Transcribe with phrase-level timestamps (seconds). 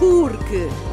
[0.00, 0.89] Porque.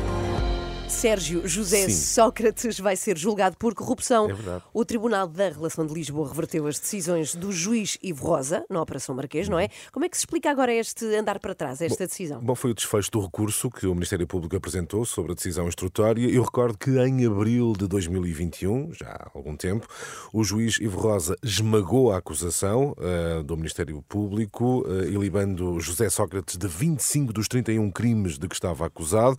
[0.97, 1.91] Sérgio José Sim.
[1.91, 4.27] Sócrates vai ser julgado por corrupção.
[4.27, 4.63] É verdade.
[4.73, 9.13] O Tribunal da Relação de Lisboa reverteu as decisões do juiz Ivo Rosa na Operação
[9.13, 9.69] Marquês, não é?
[9.91, 12.41] Como é que se explica agora este andar para trás, esta decisão?
[12.41, 16.27] Bom, foi o desfecho do recurso que o Ministério Público apresentou sobre a decisão instrutória.
[16.27, 19.85] Eu recordo que em abril de 2021, já há algum tempo,
[20.33, 26.57] o juiz Ivo Rosa esmagou a acusação eh, do Ministério Público, uh, ilibando José Sócrates
[26.57, 29.37] de 25 dos 31 crimes de que estava acusado.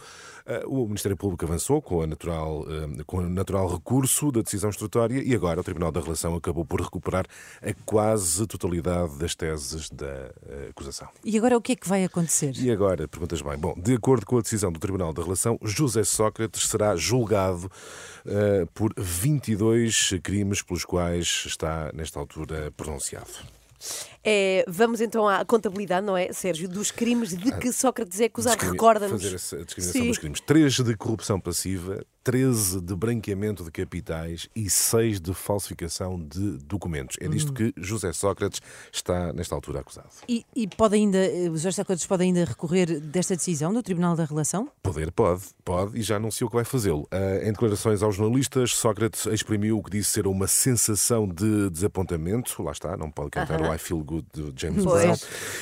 [0.48, 4.70] Eh, o Ministério Público avançou com, a natural, eh, com o natural recurso da decisão
[4.70, 7.26] instrutória e agora o Tribunal da Relação acabou por recuperar
[7.62, 11.08] a quase totalidade das teses da eh, acusação.
[11.24, 12.52] E agora o que é que vai acontecer?
[12.56, 13.56] E agora, perguntas bem.
[13.56, 17.70] Bom, de acordo com a decisão do Tribunal da Relação, José Sócrates será julgado
[18.26, 23.57] eh, por 22 crimes pelos quais está, nesta altura, pronunciado.
[24.24, 28.64] É, vamos então à contabilidade, não é, Sérgio, dos crimes de que Sócrates é acusado.
[28.64, 29.22] Recorda-nos.
[29.22, 30.08] Fazer essa discriminação Sim.
[30.08, 30.40] dos crimes.
[30.40, 37.16] 3 de corrupção passiva, 13 de branqueamento de capitais e 6 de falsificação de documentos.
[37.22, 37.30] É Hum.
[37.30, 38.60] disto que José Sócrates
[38.92, 40.10] está, nesta altura, acusado.
[40.28, 44.14] E, e pode ainda, eh, os José Sócrates pode ainda recorrer desta decisão do Tribunal
[44.14, 44.68] da Relação?
[44.82, 47.08] Poder pode, pode e já anunciou que vai fazê-lo.
[47.10, 52.62] Ah, em declarações aos jornalistas, Sócrates exprimiu o que disse ser uma sensação de desapontamento.
[52.62, 55.02] Lá está, não pode cantar o I Feel Good de James Pois.
[55.02, 55.16] Brown.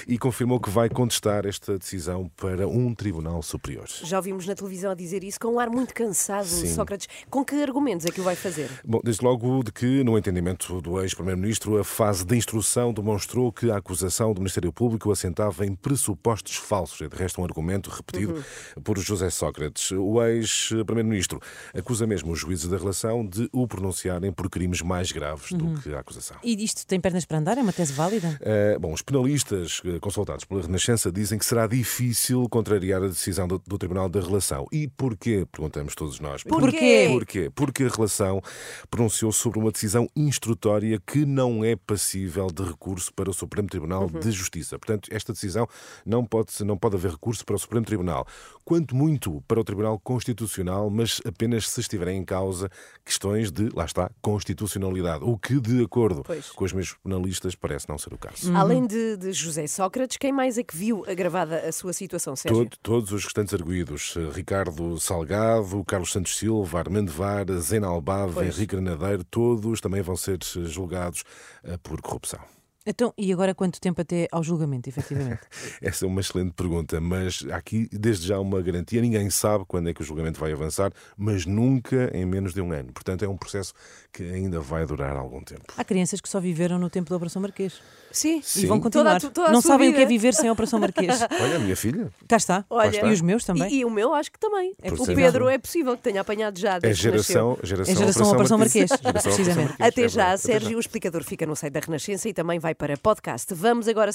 [0.09, 3.87] E confirmou que vai contestar esta decisão para um tribunal superior.
[4.03, 6.75] Já ouvimos na televisão a dizer isso com um ar muito cansado, Sim.
[6.75, 7.09] Sócrates.
[7.31, 8.69] Com que argumentos é que o vai fazer?
[8.85, 13.71] Bom, desde logo de que, no entendimento do ex-primeiro-ministro, a fase de instrução demonstrou que
[13.71, 17.01] a acusação do Ministério Público assentava em pressupostos falsos.
[17.01, 18.45] É de resto um argumento repetido
[18.83, 19.91] por José Sócrates.
[19.93, 21.41] O ex-primeiro-ministro
[21.75, 25.95] acusa mesmo os juízes da relação de o pronunciarem por crimes mais graves do que
[25.95, 26.37] a acusação.
[26.43, 27.59] E isto tem pernas para andar?
[27.59, 28.39] É uma tese válida?
[28.41, 33.47] Uh, bom, os penalistas uh, consultados pela Renascença dizem que será difícil contrariar a decisão
[33.47, 34.67] do, do Tribunal da Relação.
[34.73, 35.47] E porquê?
[35.51, 36.36] Perguntamos todos nós.
[36.45, 37.09] Porquê?
[37.11, 37.51] Porquê?
[37.55, 38.43] Porque a Relação
[38.91, 44.09] pronunciou sobre uma decisão instrutória que não é passível de recurso para o Supremo Tribunal
[44.11, 44.79] de Justiça.
[44.79, 45.67] Portanto, esta decisão
[46.05, 48.27] não pode, não pode haver recurso para o Supremo Tribunal.
[48.65, 52.69] Quanto muito para o Tribunal Constitucional, mas apenas se estiverem em causa
[53.05, 55.25] questões de, lá está, constitucionalidade.
[55.25, 56.51] O que, de acordo Pois.
[56.51, 58.53] com os mesmos penalistas, parece não ser o caso.
[58.57, 62.65] Além de, de José Sócrates, quem mais é que viu agravada a sua situação, Sérgio?
[62.65, 68.35] Todo- todos os restantes arguídos, eh, Ricardo Salgado, Carlos Santos Silva, Armando Vara, Zena Albave,
[68.35, 68.57] Pois.
[68.57, 71.25] Henrique Granadeiro, todos também vão ser julgados
[71.65, 72.41] eh, por corrupção.
[72.87, 75.41] Então, e agora quanto tempo até ao julgamento, efetivamente?
[75.83, 79.01] Essa é uma excelente pergunta, mas aqui desde já uma garantia.
[79.01, 82.73] Ninguém sabe quando é que o julgamento vai avançar, mas nunca em menos de um
[82.73, 82.93] ano.
[82.93, 83.75] Portanto, é um processo
[84.13, 85.65] que ainda vai durar algum tempo.
[85.77, 87.81] Há crianças que só viveram no tempo da Operação Marquês.
[88.13, 88.39] Sim.
[88.39, 88.67] E Sim.
[88.67, 89.21] vão continuar.
[89.21, 90.09] Toda a toda a não sabem o que é vida.
[90.09, 91.21] viver sem a Operação Marquês.
[91.41, 92.65] Olha, a minha filha, Cá está.
[92.71, 93.07] Olha.
[93.07, 93.71] E os meus também.
[93.71, 94.75] E, e o meu acho que também.
[94.83, 95.07] É o.
[95.07, 96.79] Pedro é possível que tenha apanhado já.
[96.83, 99.69] é geração, geração, É geração Operação Marquês, Geração Operação precisamente.
[99.71, 100.29] Marquês, Até é já.
[100.29, 100.77] Até Sérgio.
[100.77, 103.53] O explicador fica no site da Renascença e também vai para podcast.
[103.55, 104.13] Vamos agora